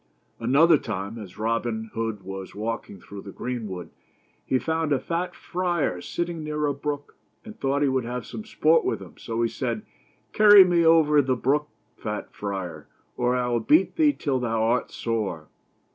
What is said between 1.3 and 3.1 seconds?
Robin Hood was walking